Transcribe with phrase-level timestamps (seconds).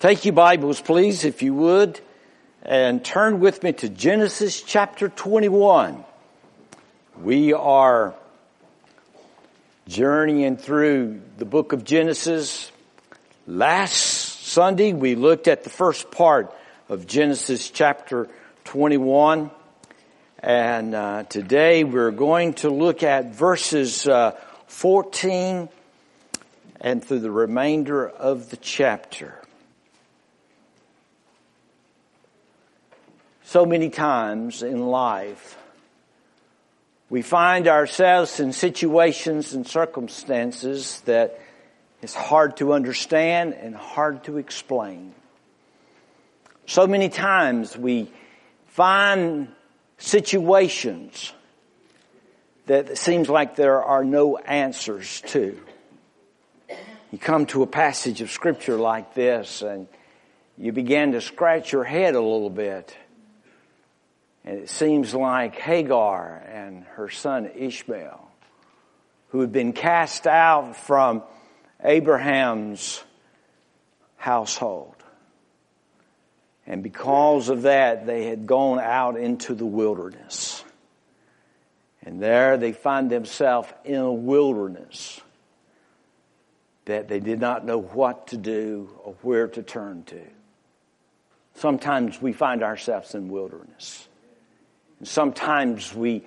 [0.00, 2.00] Take your Bibles, please, if you would,
[2.62, 6.02] and turn with me to Genesis chapter 21.
[7.20, 8.14] We are
[9.88, 12.72] journeying through the book of Genesis.
[13.46, 16.50] Last Sunday, we looked at the first part
[16.88, 18.26] of Genesis chapter
[18.64, 19.50] 21.
[20.38, 24.30] And uh, today we're going to look at verses uh,
[24.66, 25.68] 14
[26.80, 29.39] and through the remainder of the chapter.
[33.50, 35.58] So many times in life,
[37.08, 41.40] we find ourselves in situations and circumstances that
[42.00, 45.16] is hard to understand and hard to explain.
[46.66, 48.12] So many times we
[48.68, 49.48] find
[49.98, 51.32] situations
[52.66, 55.60] that seems like there are no answers to.
[57.10, 59.88] You come to a passage of scripture like this and
[60.56, 62.96] you begin to scratch your head a little bit.
[64.44, 68.30] And it seems like Hagar and her son Ishmael,
[69.28, 71.22] who had been cast out from
[71.82, 73.02] Abraham's
[74.16, 74.94] household.
[76.66, 80.64] And because of that, they had gone out into the wilderness.
[82.02, 85.20] And there they find themselves in a wilderness
[86.86, 90.20] that they did not know what to do or where to turn to.
[91.54, 94.08] Sometimes we find ourselves in wilderness.
[95.00, 96.24] And sometimes we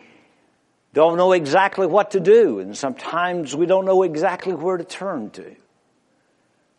[0.94, 5.30] don't know exactly what to do, and sometimes we don't know exactly where to turn
[5.32, 5.56] to.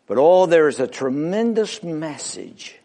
[0.07, 2.75] But oh, there's a tremendous message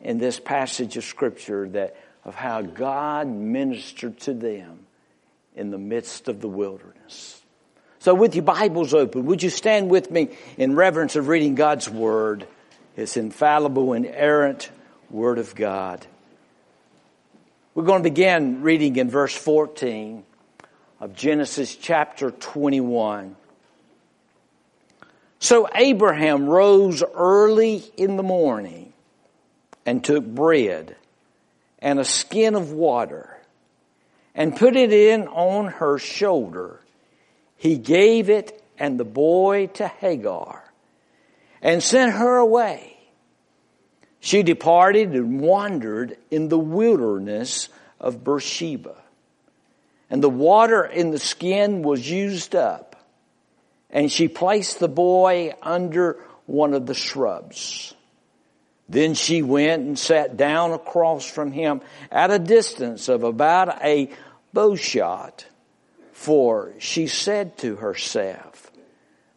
[0.00, 4.80] in this passage of scripture that of how God ministered to them
[5.54, 7.40] in the midst of the wilderness.
[8.00, 11.88] So with your Bibles open, would you stand with me in reverence of reading God's
[11.88, 12.46] Word,
[12.96, 14.70] His infallible, inerrant
[15.10, 16.06] Word of God.
[17.74, 20.24] We're going to begin reading in verse 14
[21.00, 23.34] of Genesis chapter 21.
[25.40, 28.92] So Abraham rose early in the morning
[29.84, 30.94] and took bread
[31.80, 33.36] and a skin of water
[34.36, 36.80] and put it in on her shoulder
[37.56, 40.62] he gave it and the boy to Hagar
[41.62, 42.93] and sent her away.
[44.24, 47.68] She departed and wandered in the wilderness
[48.00, 48.96] of Beersheba.
[50.08, 52.96] And the water in the skin was used up.
[53.90, 57.92] And she placed the boy under one of the shrubs.
[58.88, 64.08] Then she went and sat down across from him at a distance of about a
[64.54, 65.44] bow shot.
[66.12, 68.72] For she said to herself,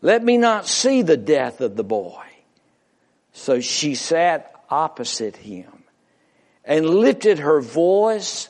[0.02, 2.24] let me not see the death of the boy.
[3.34, 5.84] So she sat opposite him
[6.64, 8.50] and lifted her voice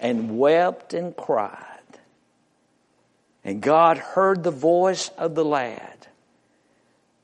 [0.00, 1.64] and wept and cried.
[3.44, 6.06] And God heard the voice of the lad.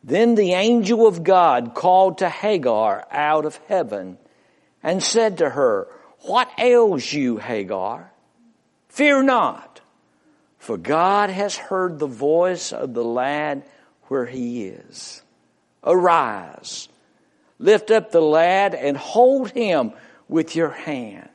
[0.02, 4.18] Then the angel of God called to Hagar out of heaven
[4.82, 5.86] and said to her,
[6.20, 8.10] What ails you, Hagar?
[8.88, 9.74] Fear not
[10.64, 13.64] for God has heard the voice of the lad
[14.04, 15.22] where he is.
[15.84, 16.88] Arise,
[17.58, 19.92] lift up the lad and hold him
[20.28, 21.28] with your hand,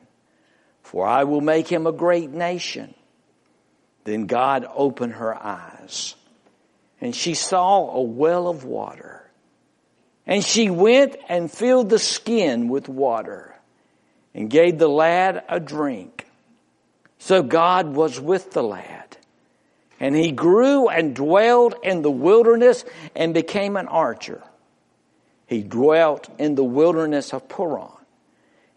[0.82, 2.94] for I will make him a great nation.
[4.04, 6.14] Then God opened her eyes,
[7.00, 9.30] and she saw a well of water.
[10.26, 13.56] And she went and filled the skin with water
[14.34, 16.26] and gave the lad a drink.
[17.18, 19.10] So God was with the lad
[20.00, 24.42] and he grew and dwelled in the wilderness and became an archer.
[25.50, 27.90] He dwelt in the wilderness of Paran.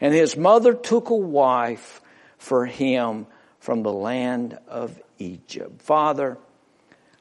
[0.01, 2.01] And his mother took a wife
[2.39, 3.27] for him
[3.59, 5.83] from the land of Egypt.
[5.83, 6.35] Father,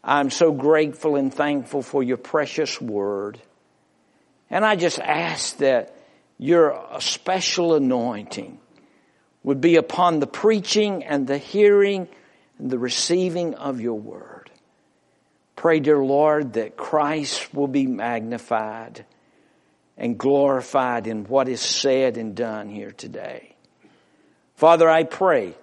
[0.02, 3.42] I'm so grateful and thankful for your precious word.
[4.48, 5.94] And I just ask that
[6.38, 8.58] your special anointing
[9.42, 12.08] would be upon the preaching and the hearing
[12.58, 14.50] and the receiving of your word.
[15.56, 19.04] Pray, dear Lord, that Christ will be magnified
[20.02, 23.54] and glorified in what is said and done here today.
[24.56, 25.54] Father, I pray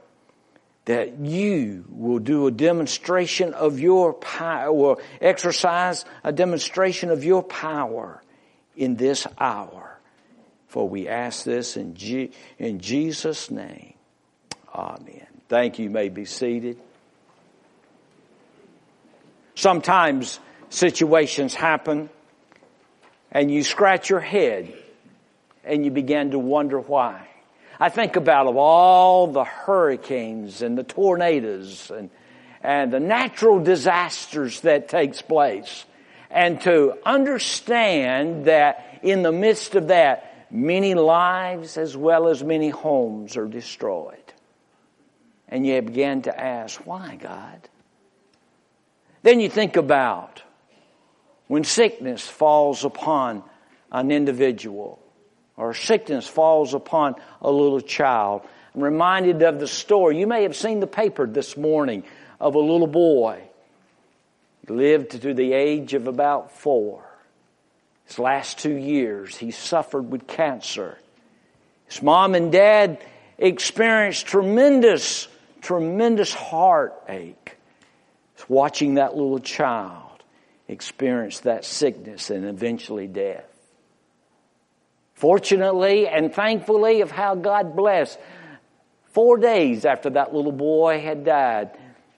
[0.85, 7.43] that you will do a demonstration of your power, or exercise a demonstration of your
[7.43, 8.23] power
[8.77, 9.99] in this hour.
[10.69, 11.97] For we ask this in,
[12.57, 13.93] in Jesus' name.
[14.73, 15.27] Amen.
[15.49, 15.83] Thank you.
[15.83, 16.79] You may be seated.
[19.55, 20.39] Sometimes
[20.69, 22.09] situations happen
[23.31, 24.73] and you scratch your head
[25.63, 27.27] and you begin to wonder why.
[27.79, 32.09] I think about of all the hurricanes and the tornadoes and,
[32.61, 35.85] and the natural disasters that takes place.
[36.29, 42.69] And to understand that in the midst of that, many lives as well as many
[42.69, 44.17] homes are destroyed.
[45.47, 47.69] And you begin to ask, why God?
[49.23, 50.43] Then you think about
[51.49, 53.43] when sickness falls upon
[53.91, 54.99] an individual
[55.57, 58.43] or sickness falls upon a little child.
[58.73, 60.19] I'm reminded of the story.
[60.19, 62.03] You may have seen the paper this morning
[62.39, 63.41] of a little boy.
[64.65, 67.03] He lived to the age of about four.
[68.05, 70.99] His last two years, he suffered with cancer.
[71.87, 73.03] His mom and dad
[73.39, 75.27] experienced tremendous,
[75.61, 77.57] tremendous heartache
[78.47, 80.08] watching that little child
[80.69, 83.43] experience that sickness and eventually death.
[85.15, 88.17] Fortunately and thankfully of how God blessed,
[89.11, 91.71] four days after that little boy had died,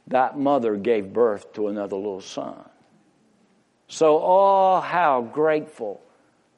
[0.07, 2.57] that mother gave birth to another little son.
[3.87, 6.01] So, oh, how grateful.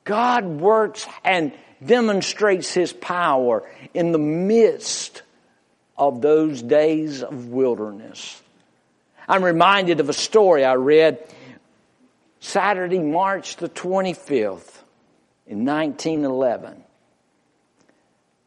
[0.03, 1.53] God works and
[1.85, 5.21] demonstrates His power in the midst
[5.97, 8.41] of those days of wilderness.
[9.27, 11.25] I'm reminded of a story I read
[12.43, 14.83] Saturday, March the 25th
[15.47, 16.83] in 1911.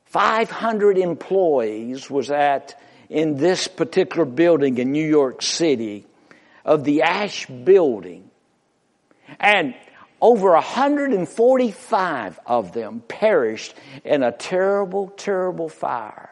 [0.04, 2.78] 500 employees was at
[3.08, 6.04] in this particular building in New York City
[6.62, 8.30] of the Asch building.
[9.40, 9.74] And
[10.20, 16.30] over 145 of them perished in a terrible, terrible fire.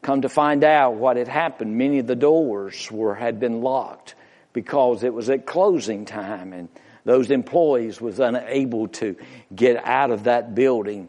[0.00, 4.14] Come to find out what had happened, many of the doors were, had been locked
[4.52, 6.68] because it was at closing time and
[7.04, 9.16] those employees was unable to
[9.54, 11.08] get out of that building.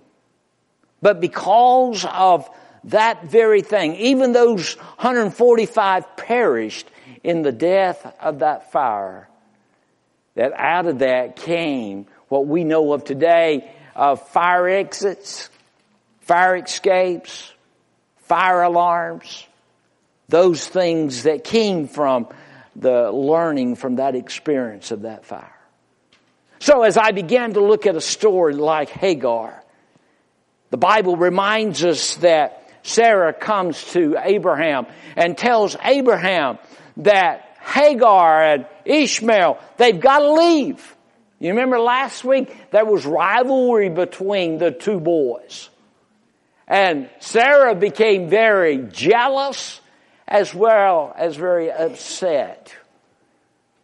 [1.01, 2.49] But because of
[2.85, 6.89] that very thing, even those 145 perished
[7.23, 9.27] in the death of that fire,
[10.35, 15.49] that out of that came what we know of today of fire exits,
[16.21, 17.51] fire escapes,
[18.17, 19.45] fire alarms,
[20.29, 22.27] those things that came from
[22.75, 25.57] the learning from that experience of that fire.
[26.59, 29.63] So as I began to look at a story like Hagar,
[30.69, 36.59] the Bible reminds us that Sarah comes to Abraham and tells Abraham
[36.97, 40.95] that Hagar and Ishmael, they've got to leave.
[41.39, 45.69] You remember last week there was rivalry between the two boys.
[46.67, 49.80] And Sarah became very jealous
[50.27, 52.73] as well as very upset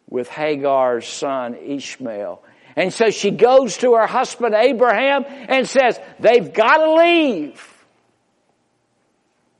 [0.08, 2.42] with Hagar's son Ishmael.
[2.76, 7.84] And so she goes to her husband Abraham and says, they've got to leave.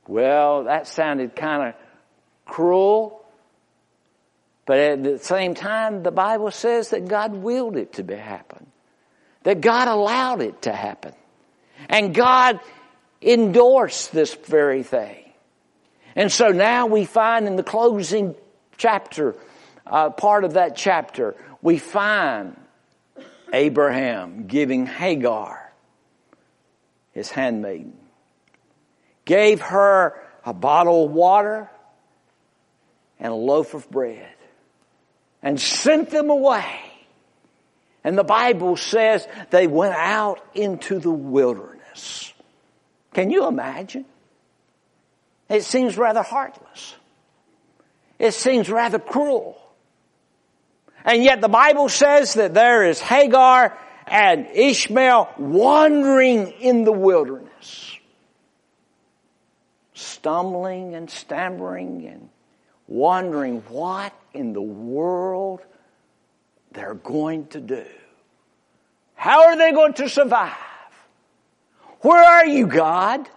[0.07, 1.75] Well, that sounded kind of
[2.47, 3.25] cruel.
[4.67, 8.67] But at the same time, the Bible says that God willed it to be happen.
[9.43, 11.15] That God allowed it to happen.
[11.89, 12.61] And God
[13.23, 15.28] endorsed this very thing.
[16.19, 18.35] And so now we find in the closing
[18.77, 19.37] chapter,
[19.87, 22.57] uh, part of that chapter, we find
[23.53, 25.73] Abraham giving Hagar,
[27.13, 27.97] his handmaiden,
[29.27, 31.71] gave her a bottle of water
[33.21, 34.35] and a loaf of bread
[35.41, 36.81] and sent them away.
[38.03, 42.35] And the Bible says they went out into the wilderness.
[43.15, 44.05] Can you imagine?
[45.49, 46.95] It seems rather heartless.
[48.19, 49.57] It seems rather cruel.
[51.05, 57.97] And yet the Bible says that there is Hagar and Ishmael wandering in the wilderness.
[59.95, 62.29] Stumbling and stammering and
[62.87, 65.61] wondering what in the world
[66.73, 67.85] they're going to do.
[69.15, 70.53] How are they going to survive?
[72.01, 73.29] Where are you, God?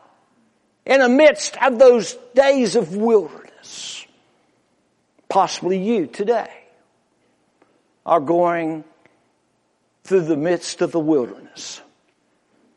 [0.86, 4.06] In the midst of those days of wilderness.
[5.30, 6.52] Possibly you today
[8.06, 8.84] are going
[10.04, 11.82] through the midst of the wilderness.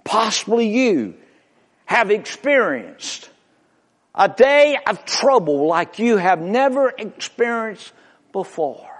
[0.04, 1.14] Possibly you
[1.86, 3.28] have experienced
[4.14, 7.92] a day of trouble like you have never experienced
[8.32, 8.90] before.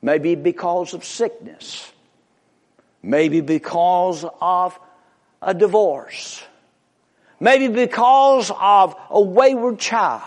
[0.00, 1.90] Maybe because of sickness.
[3.02, 4.78] Maybe because of
[5.42, 6.42] a divorce.
[7.44, 10.22] Maybe because of a wayward child.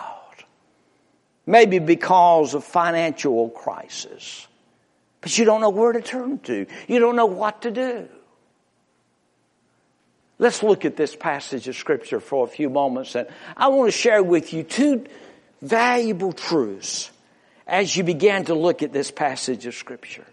[1.46, 4.46] Maybe because of financial crisis.
[5.20, 6.66] But you don't know where to turn to.
[6.86, 8.08] You don't know what to do.
[10.38, 13.98] Let's look at this passage of scripture for a few moments and I want to
[13.98, 15.04] share with you two
[15.60, 17.10] valuable truths
[17.66, 20.24] as you begin to look at this passage of scripture.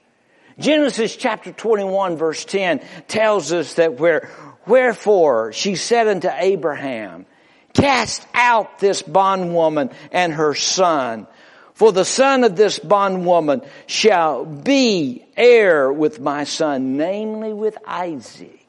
[0.60, 4.30] Genesis chapter 21 verse 10 tells us that where,
[4.68, 7.26] wherefore she said unto Abraham,
[7.74, 11.28] cast out this bondwoman and her son,
[11.74, 18.66] for the son of this bondwoman shall be heir with my son, namely with Isaac.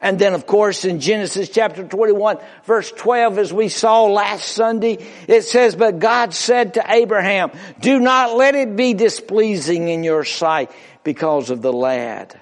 [0.00, 4.98] And then of course in Genesis chapter 21 verse 12 as we saw last Sunday,
[5.28, 10.24] it says, but God said to Abraham, do not let it be displeasing in your
[10.24, 10.70] sight
[11.04, 12.38] because of the lad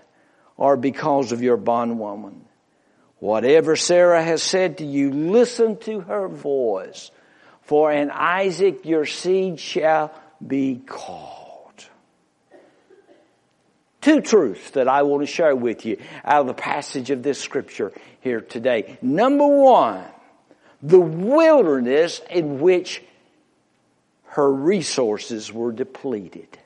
[0.57, 2.48] or because of your bondwoman.
[3.21, 7.11] Whatever Sarah has said to you, listen to her voice.
[7.63, 11.85] For in Isaac your seed shall be called.
[14.01, 17.41] Two truths that I want to share with you out of the passage of this
[17.41, 18.97] scripture here today.
[19.03, 20.05] Number one,
[20.81, 23.03] the wilderness in which
[24.27, 26.57] her resources were depleted.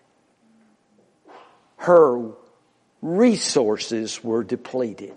[1.79, 2.31] Her
[3.01, 5.15] resources were depleted.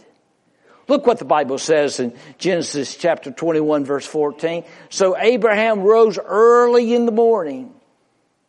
[0.87, 4.63] Look what the Bible says in Genesis chapter 21 verse 14.
[4.89, 7.73] So Abraham rose early in the morning,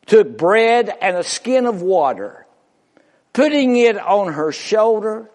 [0.06, 2.46] took bread and a skin of water,
[3.32, 5.30] putting it on her shoulder,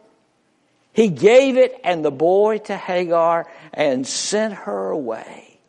[0.94, 5.60] he gave it and the boy to Hagar and sent her away.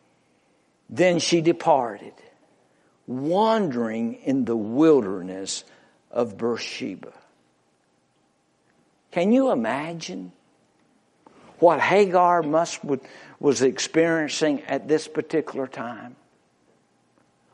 [0.89, 2.13] Then she departed,
[3.07, 5.63] wandering in the wilderness
[6.11, 7.13] of Beersheba.
[9.11, 10.33] Can you imagine
[11.63, 12.81] what Hagar must
[13.39, 16.17] was experiencing at this particular time?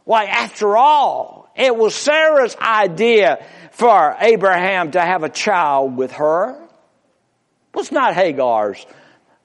[0.03, 6.55] Why, after all, it was Sarah's idea for Abraham to have a child with her.
[6.55, 8.83] It was not Hagar's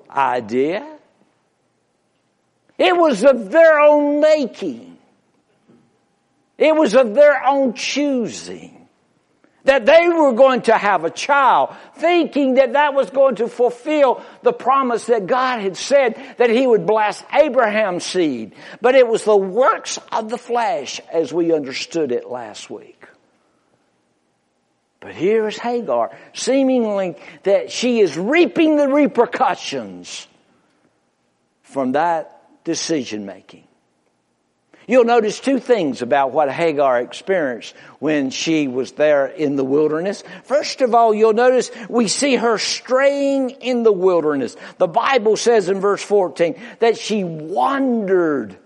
[0.08, 0.98] idea.
[2.78, 4.96] It was of their own making.
[6.56, 8.73] It was of their own choosing
[9.64, 14.22] that they were going to have a child, thinking that that was going to fulfill
[14.42, 18.54] the promise that God had said that he would bless Abraham's seed.
[18.80, 23.06] But it was the works of the flesh as we understood it last week.
[25.00, 30.26] But here is Hagar, seemingly that she is reaping the repercussions
[31.62, 33.63] from that decision making.
[34.86, 40.22] You'll notice two things about what Hagar experienced when she was there in the wilderness.
[40.44, 44.56] First of all, you'll notice we see her straying in the wilderness.
[44.78, 48.56] The Bible says in verse 14 that she wandered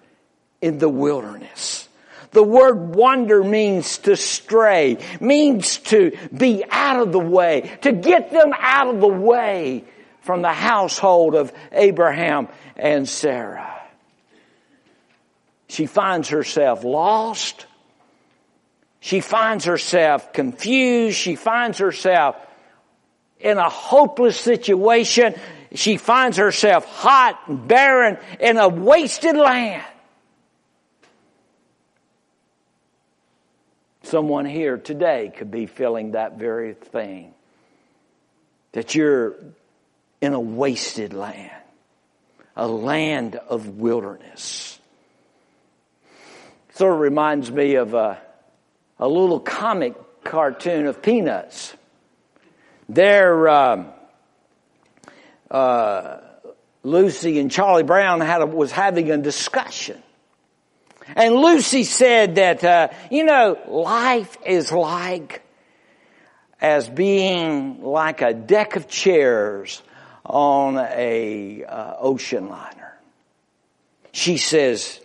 [0.60, 1.88] in the wilderness.
[2.30, 8.30] The word wander means to stray, means to be out of the way, to get
[8.30, 9.84] them out of the way
[10.20, 13.77] from the household of Abraham and Sarah.
[15.68, 17.66] She finds herself lost.
[19.00, 21.16] She finds herself confused.
[21.16, 22.36] She finds herself
[23.38, 25.34] in a hopeless situation.
[25.74, 29.84] She finds herself hot and barren in a wasted land.
[34.02, 37.34] Someone here today could be feeling that very thing.
[38.72, 39.36] That you're
[40.22, 41.52] in a wasted land.
[42.56, 44.77] A land of wilderness
[46.78, 48.20] Sort of reminds me of a,
[49.00, 51.74] a little comic cartoon of Peanuts.
[52.88, 53.88] There, um,
[55.50, 56.18] uh,
[56.84, 60.00] Lucy and Charlie Brown had a, was having a discussion.
[61.16, 65.42] And Lucy said that, uh, you know, life is like
[66.60, 69.82] as being like a deck of chairs
[70.24, 72.96] on a uh, ocean liner.
[74.12, 75.00] She says,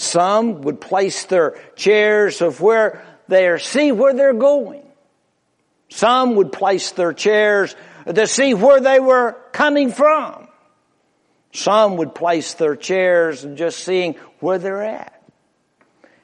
[0.00, 4.82] some would place their chairs of where they see where they're going.
[5.90, 7.76] Some would place their chairs
[8.06, 10.48] to see where they were coming from.
[11.52, 15.22] Some would place their chairs and just seeing where they're at.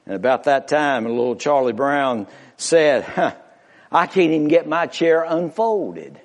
[0.07, 3.35] And about that time, a little Charlie Brown said, huh,
[3.91, 6.19] I can't even get my chair unfolded.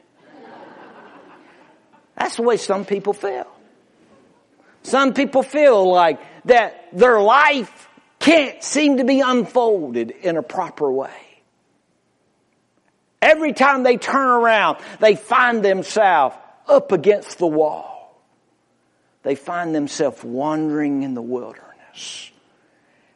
[2.16, 3.51] That's the way some people feel.
[4.82, 10.90] Some people feel like that their life can't seem to be unfolded in a proper
[10.90, 11.10] way.
[13.20, 16.36] Every time they turn around, they find themselves
[16.68, 18.20] up against the wall.
[19.22, 22.30] They find themselves wandering in the wilderness.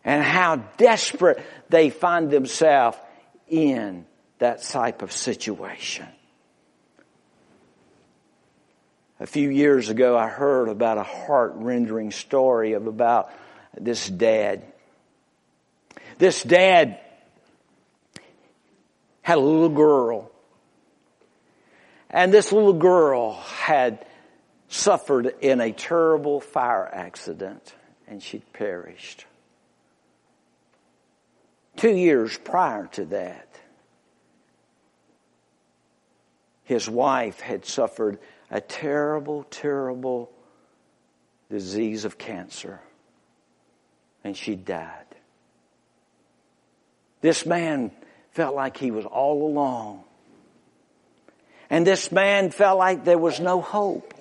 [0.05, 2.97] And how desperate they find themselves
[3.49, 4.07] in
[4.39, 6.07] that type of situation.
[9.19, 13.31] A few years ago, I heard about a heart rendering story of about
[13.75, 14.63] this dad.
[16.19, 17.01] This dad
[19.23, 20.31] had a little girl.
[22.11, 24.05] And this little girl had
[24.69, 27.75] suffered in a terrible fire accident
[28.07, 29.25] and she'd perished.
[31.77, 33.49] Two years prior to that,
[36.65, 38.19] his wife had suffered
[38.51, 40.31] a terrible, terrible
[41.51, 42.81] disease of cancer.
[44.25, 45.05] And she died.
[47.21, 47.91] This man
[48.33, 50.01] felt like he was all alone.
[51.71, 54.15] And this man felt like there was no hope.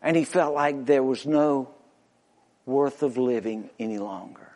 [0.00, 1.68] And he felt like there was no
[2.64, 4.52] worth of living any longer.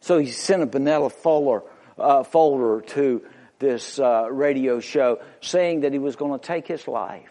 [0.00, 1.62] So he sent a Manila folder,
[1.98, 3.22] uh, folder to
[3.58, 7.30] this uh, radio show saying that he was going to take his life.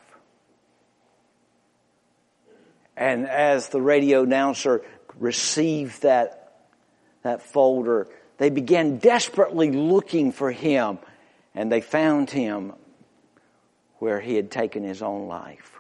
[2.96, 4.82] And as the radio announcer
[5.20, 6.66] received that,
[7.22, 8.08] that folder,
[8.38, 11.00] they began desperately looking for him
[11.54, 12.74] and they found him
[14.00, 15.72] where he had taken his own life.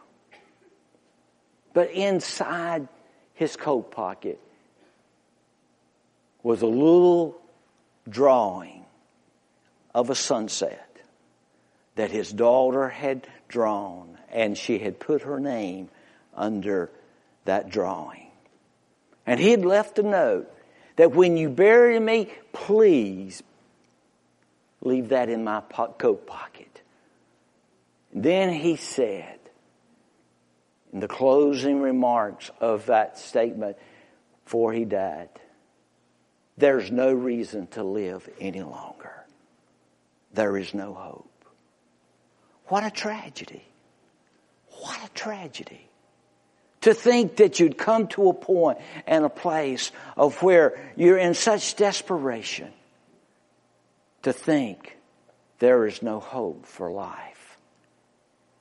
[1.73, 2.87] But inside
[3.33, 4.39] his coat pocket
[6.41, 7.39] was a little
[8.09, 8.86] drawing
[9.93, 10.87] of a sunset
[11.95, 15.89] that his daughter had drawn, and she had put her name
[16.35, 16.91] under
[17.45, 18.27] that drawing.
[19.25, 20.51] And he had left a note
[20.95, 23.41] that when you bury me, please
[24.81, 26.81] leave that in my coat pocket.
[28.13, 29.39] then he said,
[30.93, 33.77] in the closing remarks of that statement,
[34.45, 35.29] before he died,
[36.57, 39.26] there's no reason to live any longer
[40.33, 41.45] there is no hope.
[42.67, 43.63] What a tragedy.
[44.81, 45.89] What a tragedy.
[46.81, 51.33] To think that you'd come to a point and a place of where you're in
[51.33, 52.71] such desperation
[54.23, 54.97] to think
[55.59, 57.57] there is no hope for life.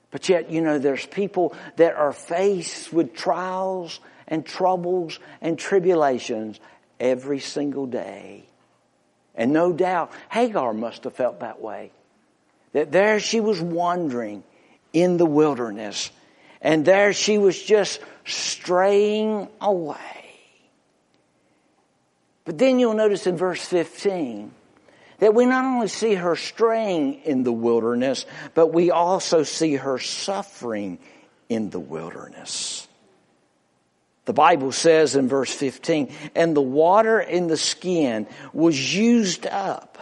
[0.09, 6.59] But yet, you know, there's people that are faced with trials and troubles and tribulations
[6.99, 8.45] every single day.
[9.37, 11.91] And no doubt Hagar must have felt that way.
[12.73, 14.43] That there she was wandering
[14.91, 16.11] in the wilderness
[16.61, 19.97] and there she was just straying away.
[22.45, 24.51] But then you'll notice in verse 15
[25.19, 29.99] that we not only see her straying in the wilderness, but we also see her
[29.99, 30.99] suffering
[31.49, 32.86] in the wilderness.
[34.27, 39.97] The Bible says in verse 15, and the water in the skin was used up,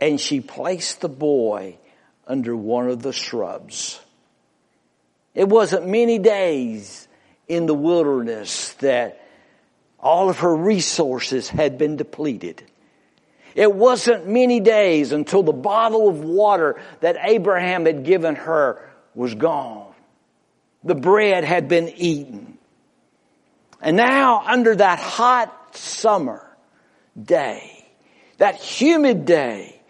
[0.00, 1.78] and she placed the boy
[2.26, 4.00] under one of the shrubs.
[5.32, 7.06] It wasn't many days
[7.46, 9.24] in the wilderness that
[10.00, 12.64] all of her resources had been depleted.
[13.54, 19.36] It wasn't many days until the bottle of water that Abraham had given her was
[19.36, 19.94] gone.
[20.82, 22.53] The bread had been eaten.
[23.80, 26.46] And now under that hot summer
[27.20, 27.86] day,
[28.38, 29.80] that humid day,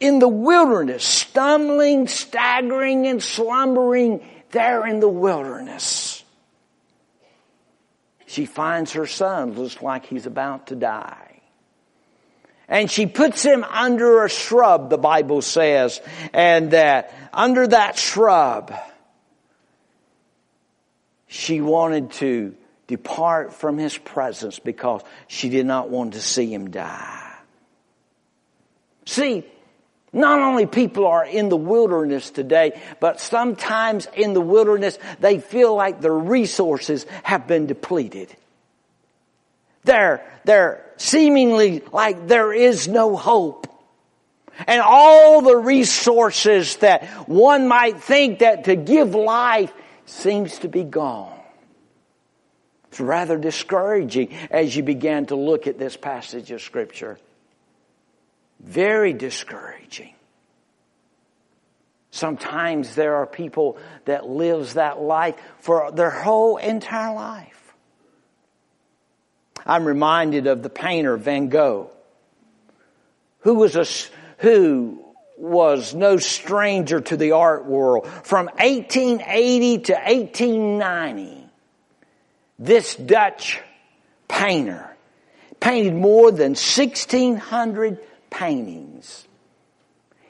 [0.00, 6.24] in the wilderness, stumbling, staggering, and slumbering there in the wilderness,
[8.26, 11.40] she finds her son looks like he's about to die.
[12.66, 16.00] And she puts him under a shrub, the Bible says,
[16.32, 18.74] and that under that shrub,
[21.26, 26.70] she wanted to depart from his presence because she did not want to see him
[26.70, 27.32] die.
[29.06, 29.44] See,
[30.12, 35.74] not only people are in the wilderness today, but sometimes in the wilderness they feel
[35.74, 38.34] like their resources have been depleted.
[39.84, 43.68] They're, they're seemingly like there is no hope.
[44.66, 49.72] And all the resources that one might think that to give life
[50.04, 51.31] seems to be gone.
[52.92, 57.18] It's rather discouraging as you began to look at this passage of Scripture.
[58.60, 60.12] Very discouraging.
[62.10, 67.72] Sometimes there are people that lives that life for their whole entire life.
[69.64, 71.90] I'm reminded of the painter Van Gogh,
[73.38, 73.86] who was a,
[74.42, 75.02] who
[75.38, 78.06] was no stranger to the art world.
[78.06, 81.41] From 1880 to 1890,
[82.64, 83.60] this Dutch
[84.28, 84.88] painter
[85.58, 87.98] painted more than 1600
[88.30, 89.26] paintings.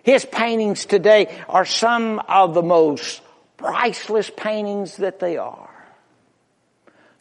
[0.02, 3.20] His paintings today are some of the most
[3.58, 5.68] priceless paintings that they are.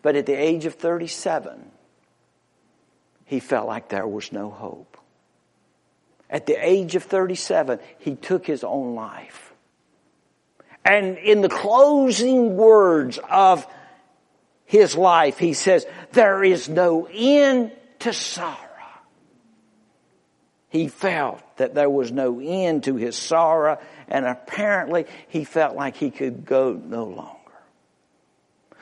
[0.02, 1.70] But at the age of 37,
[3.26, 4.98] he felt like there was no hope.
[6.30, 9.54] At the age of 37, he took his own life.
[10.86, 13.68] And in the closing words of
[14.72, 18.56] his life, he says, there is no end to sorrow.
[20.70, 25.98] He felt that there was no end to his sorrow and apparently he felt like
[25.98, 27.38] he could go no longer.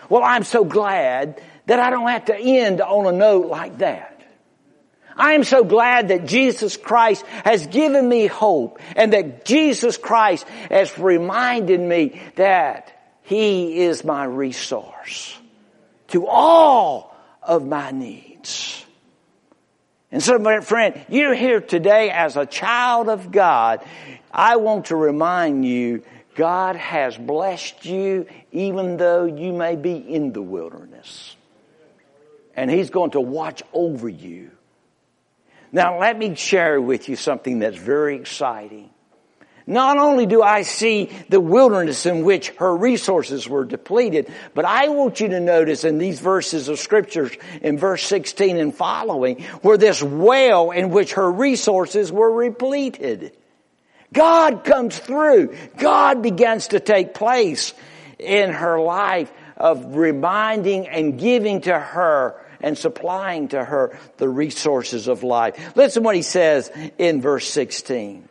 [0.09, 4.21] Well, I'm so glad that I don't have to end on a note like that.
[5.17, 10.47] I am so glad that Jesus Christ has given me hope and that Jesus Christ
[10.69, 15.35] has reminded me that He is my resource
[16.09, 18.85] to all of my needs.
[20.11, 23.85] And so, my friend, you're here today as a child of God.
[24.31, 26.03] I want to remind you
[26.35, 31.35] God has blessed you even though you may be in the wilderness.
[32.55, 34.51] And He's going to watch over you.
[35.71, 38.89] Now let me share with you something that's very exciting.
[39.69, 44.87] Not only do I see the wilderness in which her resources were depleted, but I
[44.87, 49.77] want you to notice in these verses of scriptures in verse 16 and following where
[49.77, 53.37] this well in which her resources were repleted.
[54.11, 55.55] God comes through.
[55.77, 57.75] God begins to take place
[58.17, 65.07] in her life of reminding and giving to her and supplying to her the resources
[65.07, 65.75] of life.
[65.75, 68.28] Listen what he says in verse 16.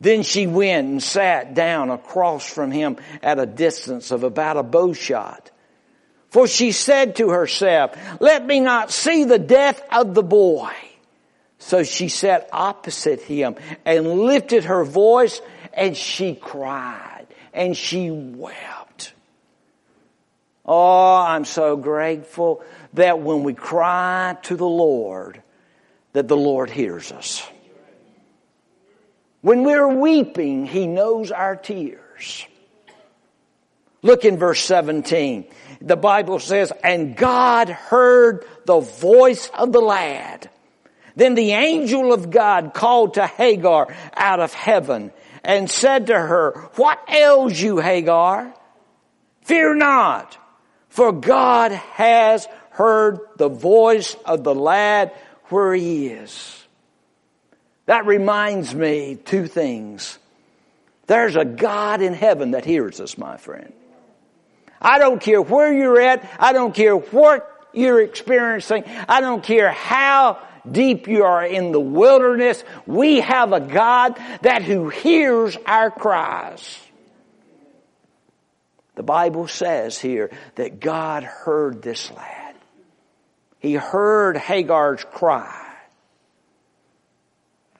[0.00, 4.62] Then she went and sat down across from him at a distance of about a
[4.62, 5.50] bow shot.
[6.30, 10.72] For she said to herself, let me not see the death of the boy.
[11.58, 13.54] So she sat opposite him
[13.84, 15.40] and lifted her voice
[15.72, 19.14] and she cried and she wept.
[20.66, 25.42] Oh, I'm so grateful that when we cry to the Lord,
[26.14, 27.48] that the Lord hears us.
[29.44, 32.46] When we're weeping, He knows our tears.
[34.00, 35.44] Look in verse 17.
[35.82, 40.48] The Bible says, and God heard the voice of the lad.
[41.14, 45.12] Then the angel of God called to Hagar out of heaven
[45.44, 48.54] and said to her, what ails you, Hagar?
[49.42, 50.38] Fear not,
[50.88, 55.12] for God has heard the voice of the lad
[55.50, 56.63] where he is.
[57.86, 60.18] That reminds me two things.
[61.06, 63.72] There's a God in heaven that hears us, my friend.
[64.80, 66.28] I don't care where you're at.
[66.38, 68.84] I don't care what you're experiencing.
[69.08, 70.38] I don't care how
[70.70, 72.64] deep you are in the wilderness.
[72.86, 76.78] We have a God that who hears our cries.
[78.94, 82.54] The Bible says here that God heard this lad.
[83.58, 85.63] He heard Hagar's cry.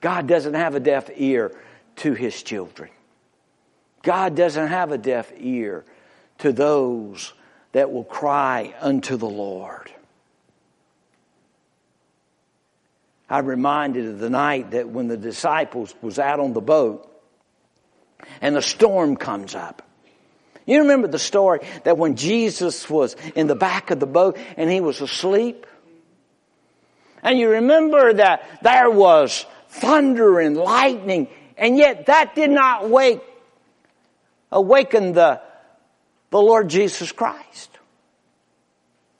[0.01, 1.51] God doesn't have a deaf ear
[1.97, 2.89] to his children.
[4.03, 5.83] God doesn't have a deaf ear
[6.39, 7.33] to those
[7.71, 9.91] that will cry unto the Lord.
[13.29, 17.11] I'm reminded of the night that when the disciples was out on the boat
[18.41, 19.81] and the storm comes up.
[20.67, 24.69] You remember the story that when Jesus was in the back of the boat and
[24.69, 25.65] he was asleep
[27.25, 29.47] and you remember that there was
[29.79, 33.21] thunder and lightning, and yet that did not wake,
[34.51, 35.41] awaken the,
[36.31, 37.69] the Lord Jesus Christ.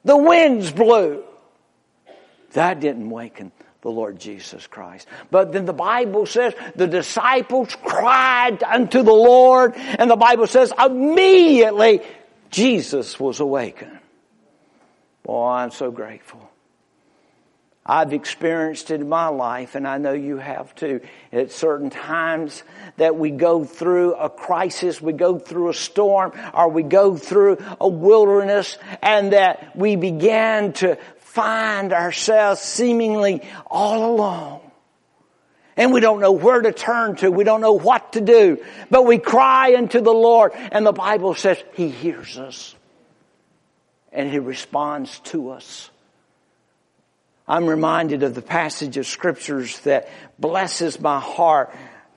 [0.04, 1.24] The winds blew.
[2.54, 5.08] That didn't waken the Lord Jesus Christ.
[5.30, 10.74] But then the Bible says the disciples cried unto the Lord, and the Bible says
[10.84, 12.02] immediately
[12.50, 14.00] Jesus was awakened.
[15.24, 16.50] Boy, I'm so grateful.
[17.88, 21.02] I've experienced it in my life, and I know you have too.
[21.32, 22.63] At certain times
[22.98, 27.58] that we go through a crisis, we go through a storm, or we go through
[27.80, 34.62] a wilderness, and that we begin to find ourselves seemingly all alone.
[35.78, 37.30] And we don't know where to turn to.
[37.30, 38.63] We don't know what to do.
[38.89, 42.74] But we cry unto the Lord, and the Bible says He hears us.
[44.12, 45.91] And He responds to us.
[47.48, 51.74] I'm reminded of the passage of scriptures that blesses my heart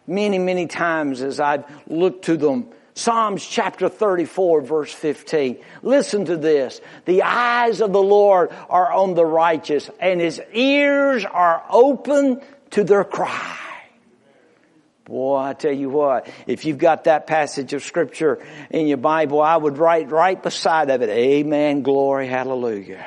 [0.07, 2.69] many, many times as I've looked to them.
[2.95, 5.59] Psalms chapter 34 verse 15.
[5.83, 6.81] Listen to this.
[7.05, 12.83] The eyes of the Lord are on the righteous and his ears are open to
[12.83, 13.57] their cry.
[15.05, 19.41] Boy, I tell you what, if you've got that passage of scripture in your Bible,
[19.41, 23.07] I would write right beside of it, Amen, glory, hallelujah.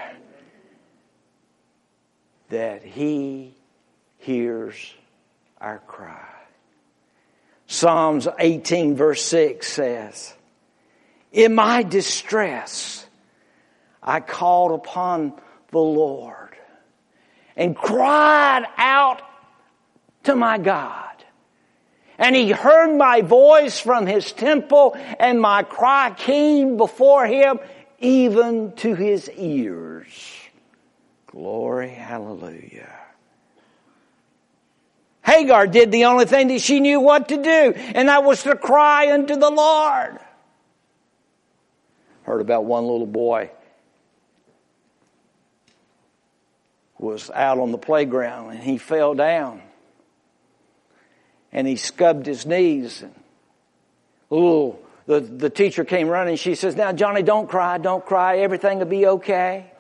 [2.52, 3.56] That He
[4.20, 4.94] hears
[5.60, 6.28] our cry.
[7.66, 10.34] Psalms 18 verse 6 says,
[11.32, 13.06] In my distress,
[14.04, 15.34] I called upon
[15.72, 16.50] the Lord
[17.56, 19.22] and cried out
[20.24, 21.08] to my God.
[22.18, 27.60] And he heard my voice from his temple and my cry came before him
[28.00, 30.41] even to his ears.
[31.32, 32.94] Glory, hallelujah.
[35.24, 38.56] Hagar did the only thing that she knew what to do, and that was to
[38.56, 40.20] cry unto the Lord.
[42.24, 43.50] Heard about one little boy
[47.02, 49.60] was out on the playground and he fell down
[51.52, 53.02] and he scubbed his knees.
[53.02, 53.14] And,
[54.32, 56.36] ooh, the, the teacher came running.
[56.36, 58.38] She says, now Johnny, don't cry, don't cry.
[58.38, 59.72] Everything will be okay.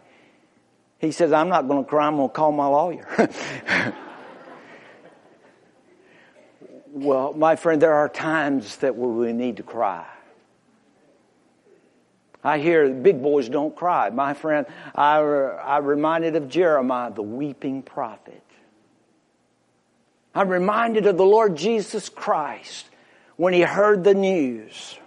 [1.01, 2.05] He says, I'm not going to cry.
[2.05, 3.07] I'm going to call my lawyer.
[6.93, 10.05] well, my friend, there are times that we need to cry.
[12.43, 14.11] I hear big boys don't cry.
[14.11, 18.43] My friend, I, I reminded of Jeremiah, the weeping prophet.
[20.35, 22.87] I'm reminded of the Lord Jesus Christ
[23.37, 24.97] when he heard the news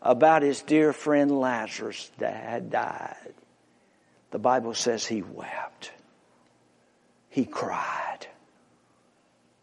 [0.00, 3.34] about his dear friend Lazarus that had died.
[4.32, 5.92] The Bible says he wept.
[7.28, 8.26] He cried.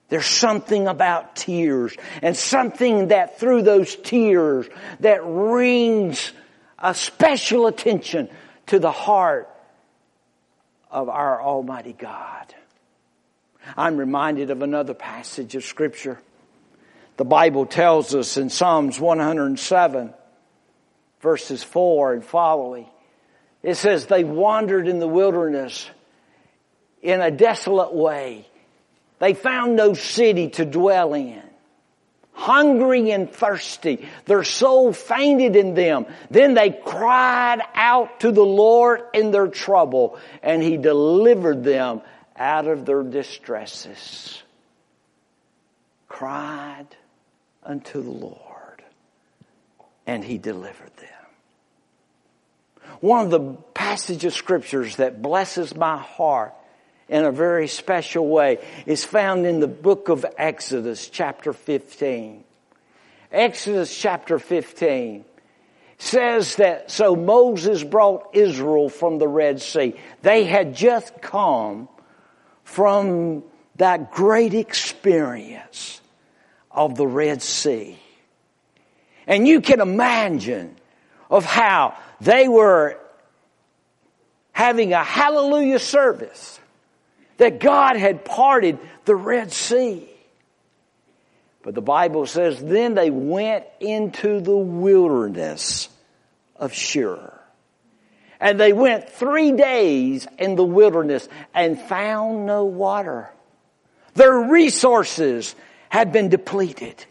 [0.08, 4.68] There's something about tears and something that through those tears
[5.02, 6.32] that rings
[6.80, 8.30] a special attention
[8.68, 9.50] to the heart
[10.90, 12.56] of our Almighty God.
[13.78, 16.20] I'm reminded of another passage of scripture.
[17.18, 20.14] The Bible tells us in Psalms 107
[21.22, 22.88] verses 4 and following,
[23.62, 25.90] it says they wandered in the wilderness
[27.02, 28.48] in a desolate way.
[29.20, 31.44] They found no city to dwell in.
[32.32, 34.08] Hungry and thirsty.
[34.26, 36.06] Their soul fainted in them.
[36.32, 42.02] Then they cried out to the Lord in their trouble and He delivered them
[42.40, 44.42] out of their distresses,
[46.08, 46.88] cried
[47.64, 48.82] unto the Lord,
[50.08, 51.08] and he delivered them.
[53.02, 56.54] One of the passages of scriptures that blesses my heart
[57.08, 62.44] in a very special way is found in the book of Exodus chapter 15.
[63.32, 65.24] Exodus chapter 15
[65.98, 69.96] says that so Moses brought Israel from the Red Sea.
[70.22, 71.90] They had just come
[72.64, 73.44] from
[73.76, 76.02] that great experience
[76.72, 77.98] of the Red Sea.
[79.26, 80.76] And you can imagine
[81.30, 82.98] of how they were
[84.52, 86.60] having a hallelujah service
[87.38, 90.10] that God had parted the Red Sea.
[91.64, 95.90] But the Bible says then they went into the wilderness
[96.56, 97.34] of Shur.
[98.42, 103.30] And they went three days in the wilderness and found no water.
[104.14, 105.56] Their resources
[105.90, 107.06] had been depleted,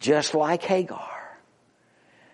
[0.00, 1.15] just like Hagar.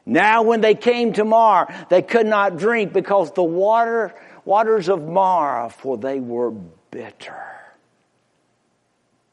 [0.05, 5.07] Now when they came to Mar, they could not drink because the water, waters of
[5.07, 6.51] Mar, for they were
[6.91, 7.45] bitter.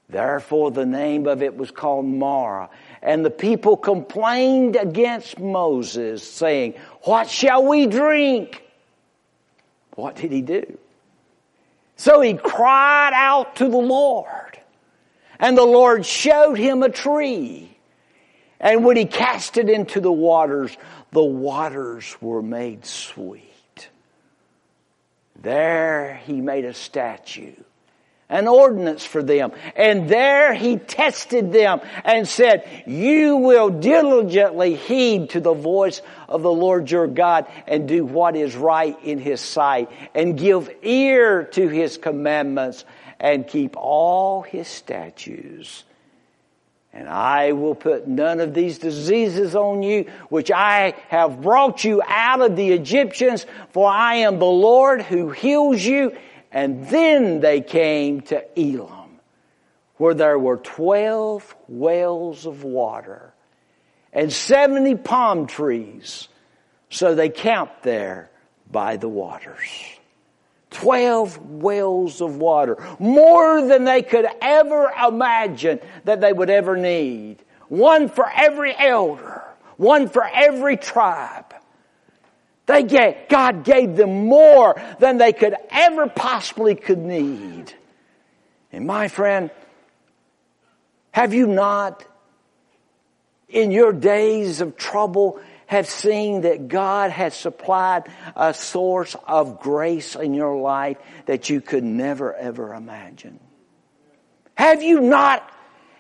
[0.10, 2.70] Therefore the name of it was called Marah.
[3.02, 8.64] And the people complained against Moses saying, what shall we drink?
[9.96, 10.78] What did he do?
[11.96, 14.60] So he cried out to the Lord.
[15.40, 17.78] And the Lord showed him a tree.
[18.60, 20.76] And when he cast it into the waters,
[21.12, 23.44] the waters were made sweet.
[25.42, 27.56] There he made a statue
[28.30, 29.52] an ordinance for them.
[29.76, 36.44] And there he tested them and said, you will diligently heed to the voice of
[36.44, 41.46] the Lord your God and do what is right in his sight and give ear
[41.54, 42.86] to his commandments
[43.20, 45.84] and keep all his statutes.
[47.00, 52.02] And I will put none of these diseases on you, which I have brought you
[52.06, 56.12] out of the Egyptians, for I am the Lord who heals you.
[56.52, 59.22] And then they came to Elim,
[59.96, 63.34] where there were 12 wells of water
[64.12, 66.28] and 70 palm trees.
[66.90, 68.30] So they camped there
[68.70, 69.70] by the waters.
[70.82, 72.78] Twelve wells of water.
[73.00, 77.38] More than they could ever imagine that they would ever need.
[77.68, 79.44] One for every elder.
[79.76, 81.54] One for every tribe.
[82.66, 87.74] They get, God gave them more than they could ever possibly could need.
[88.72, 89.50] And my friend,
[91.12, 92.06] have you not
[93.50, 100.16] in your days of trouble have seen that God has supplied a source of grace
[100.16, 103.40] in your life that you could never ever imagine?
[104.56, 105.48] Have you not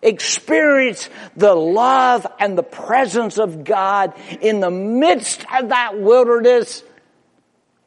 [0.01, 6.83] experienced the love and the presence of God in the midst of that wilderness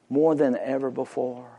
[0.08, 1.50] more than ever before?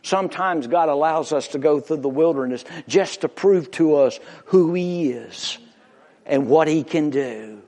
[0.00, 4.72] Sometimes God allows us to go through the wilderness just to prove to us who
[4.72, 5.58] He is
[6.24, 7.60] and what He can do.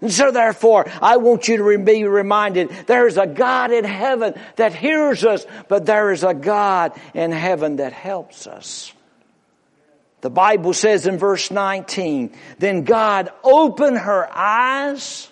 [0.00, 4.34] And so therefore, I want you to be reminded there is a God in heaven
[4.56, 8.92] that hears us, but there is a God in heaven that helps us.
[10.20, 15.28] The Bible says in verse 19, then God opened her eyes,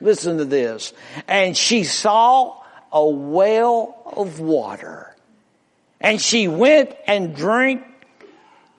[0.00, 0.92] listen to this,
[1.28, 5.14] and she saw a well of water.
[6.00, 7.84] And she went and drank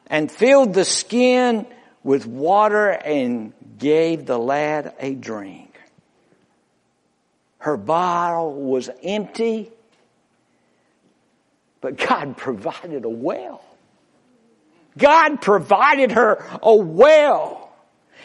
[0.07, 1.67] and filled the skin
[2.03, 5.77] with water and gave the lad a drink.
[7.57, 9.69] Her bottle was empty,
[11.81, 13.65] but God provided a well.
[14.97, 17.69] God provided her a well.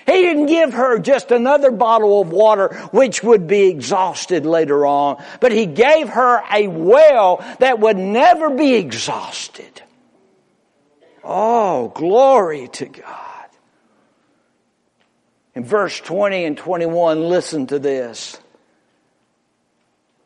[0.05, 5.23] He didn't give her just another bottle of water which would be exhausted later on,
[5.41, 9.83] but He gave her a well that would never be exhausted.
[11.25, 13.26] Oh, glory to God.
[15.57, 18.39] In verse 20 and 21, listen to this.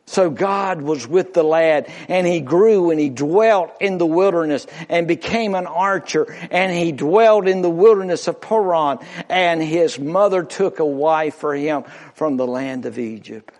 [0.05, 4.67] So God was with the lad and he grew and he dwelt in the wilderness
[4.89, 10.43] and became an archer and he dwelt in the wilderness of Paran and his mother
[10.43, 13.53] took a wife for him from the land of Egypt.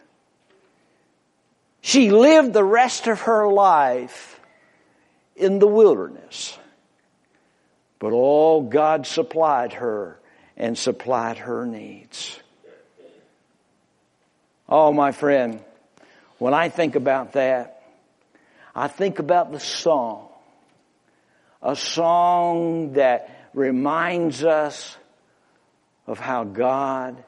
[1.79, 4.41] She lived the rest of her life
[5.37, 6.59] in the wilderness.
[7.97, 10.20] But all God supplied her
[10.61, 12.39] and supplied her needs.
[14.69, 15.59] Oh, my friend,
[16.37, 17.81] when I think about that,
[18.75, 20.29] I think about the song.
[21.63, 24.95] A song that reminds us
[26.05, 27.21] of how God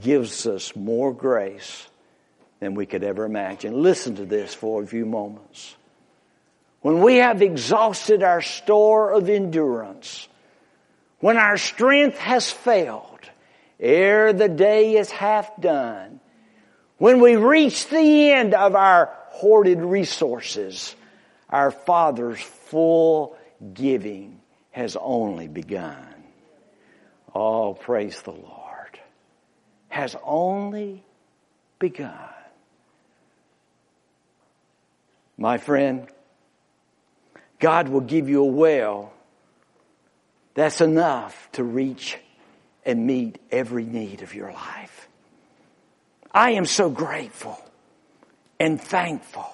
[0.00, 1.86] gives us more grace
[2.58, 3.82] than we could ever imagine.
[3.82, 5.76] Listen to this for a few moments.
[6.80, 10.26] When we have exhausted our store of endurance,
[11.20, 13.20] when our strength has failed,
[13.78, 16.20] ere the day is half done,
[16.98, 20.94] when we reach the end of our hoarded resources,
[21.48, 23.36] our Father's full
[23.72, 26.14] giving has only begun.
[27.34, 28.98] Oh, praise the Lord.
[29.88, 31.02] Has only
[31.78, 32.18] begun.
[35.36, 36.06] My friend,
[37.58, 39.12] God will give you a well
[40.54, 42.18] that's enough to reach
[42.84, 45.08] and meet every need of your life.
[46.32, 47.58] I am so grateful
[48.58, 49.48] and thankful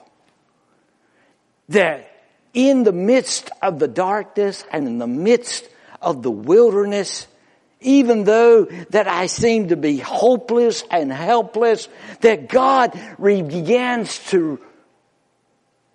[1.69, 2.11] that
[2.53, 5.69] in the midst of the darkness and in the midst
[6.01, 7.27] of the wilderness,
[7.81, 11.89] even though that I seem to be hopeless and helpless,
[12.21, 14.61] that God begins to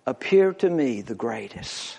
[0.06, 1.98] appear to me the greatest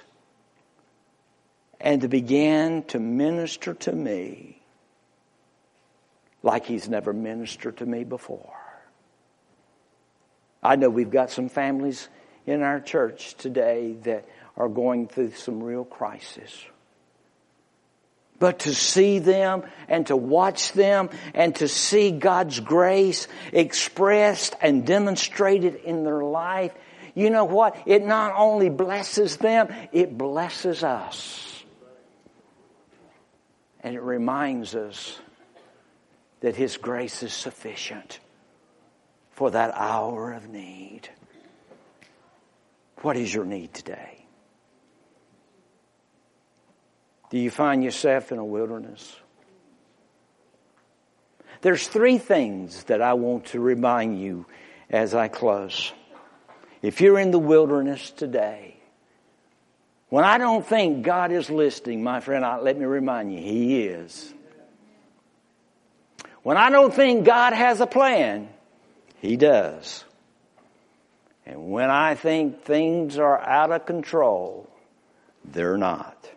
[1.84, 4.58] and to begin to minister to me
[6.42, 8.56] like he's never ministered to me before.
[10.64, 12.08] I know we've got some families
[12.48, 16.66] in our church today that are going through some real crisis.
[18.40, 24.86] But to see them and to watch them and to see God's grace expressed and
[24.86, 26.74] demonstrated in their life,
[27.14, 27.78] you know what?
[27.86, 31.53] It not only blesses them, it blesses us.
[33.84, 35.20] And it reminds us
[36.40, 38.20] that His grace is sufficient
[39.32, 41.10] for that hour of need.
[43.02, 44.26] What is your need today?
[47.30, 49.16] Do you find yourself in a wilderness?
[51.62, 54.46] There's three things that I want to remind you
[54.90, 55.92] as I close.
[56.82, 58.73] If you're in the wilderness today,
[60.14, 64.32] when I don't think God is listening, my friend, let me remind you, He is.
[66.44, 68.48] When I don't think God has a plan,
[69.22, 70.04] He does.
[71.48, 74.70] And when I think things are out of control,
[75.46, 76.30] they're not.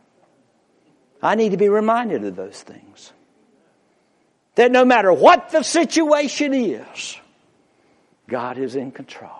[1.22, 3.12] I need to be reminded of those things.
[4.55, 7.18] That no matter what the situation is,
[8.27, 9.33] God is in control.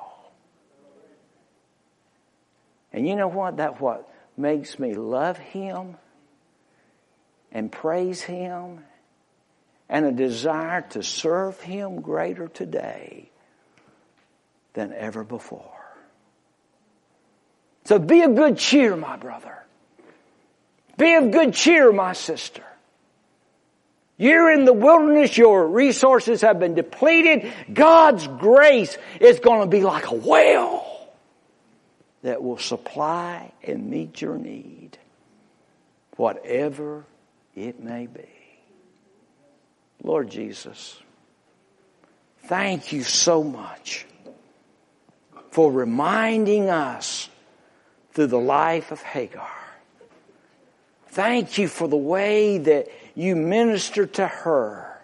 [2.93, 3.57] And you know what?
[3.57, 5.97] That what makes me love Him
[7.53, 8.85] and praise Him
[9.89, 13.31] and a desire to serve Him greater today
[14.75, 15.73] than ever before.
[17.85, 19.57] So be of good cheer, my brother.
[20.99, 22.65] Be of good cheer, my sister.
[24.19, 27.53] You're in the wilderness, your resources have been depleted.
[27.73, 30.96] God's grace is going to be like a well
[32.27, 34.99] that will supply and meet your need,
[36.17, 37.05] whatever
[37.55, 38.27] it may be.
[40.03, 41.01] Lord Jesus,
[42.47, 44.07] thank you so much
[45.53, 47.29] for reminding us
[48.13, 49.49] through the life of Hagar.
[51.07, 55.01] Thank you for the way that you minister to her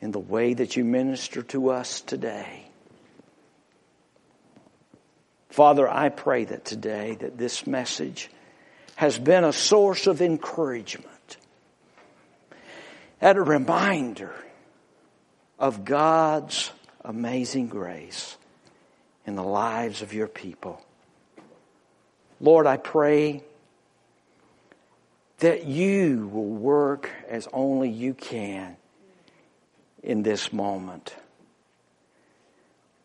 [0.00, 2.71] in the way that you minister to us today.
[5.52, 8.30] Father, I pray that today that this message
[8.96, 11.36] has been a source of encouragement
[13.20, 14.34] and a reminder
[15.58, 16.72] of God's
[17.04, 18.38] amazing grace
[19.26, 20.82] in the lives of your people.
[22.40, 23.44] Lord, I pray
[25.40, 28.78] that you will work as only you can
[30.02, 31.14] in this moment.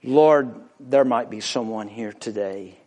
[0.07, 2.77] Lord, there might be someone here today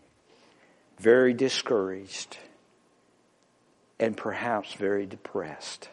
[0.99, 2.39] very discouraged
[3.99, 5.91] and perhaps very depressed.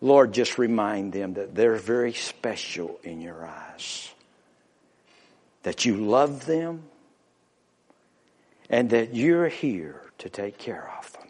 [0.00, 4.10] Lord, just remind them that they're very special in your eyes,
[5.62, 6.82] that you love them,
[8.68, 11.28] and that you're here to take care of them.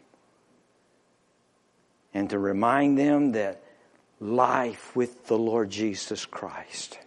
[2.15, 3.61] And to remind them that
[4.21, 6.99] life with the Lord Jesus Christ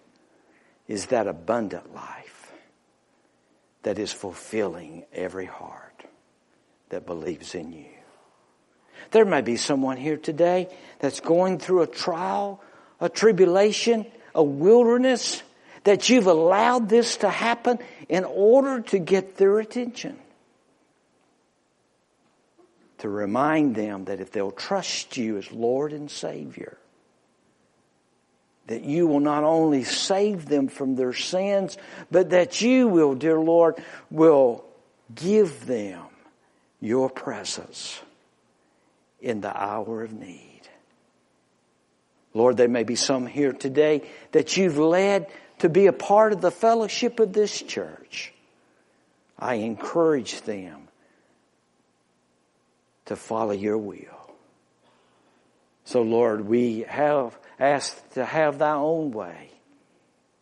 [0.89, 2.51] is that abundant life
[3.83, 6.03] that is fulfilling every heart
[6.89, 7.85] that believes in you.
[9.11, 10.67] There may be someone here today
[10.97, 12.61] that's going through a trial,
[12.99, 15.43] a tribulation, a wilderness,
[15.83, 17.77] that you've allowed this to happen
[18.09, 20.17] in order to get their attention.
[22.97, 26.77] To remind them that if they'll trust you as Lord and Savior,
[28.69, 31.75] that you will not only save them from their sins,
[32.11, 34.63] but that you will, dear Lord, will
[35.15, 36.03] give them
[36.79, 37.99] your presence
[39.19, 40.61] in the hour of need.
[42.35, 44.03] Lord, there may be some here today
[44.33, 45.25] that you've led
[45.57, 48.31] to be a part of the fellowship of this church.
[49.39, 50.89] I encourage them
[53.05, 54.35] to follow your will.
[55.85, 59.51] So Lord, we have asked to have thy own way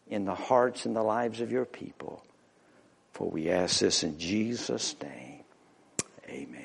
[0.07, 2.23] in the hearts and the lives of your people.
[3.13, 5.43] For we ask this in Jesus' name.
[6.29, 6.57] Amen.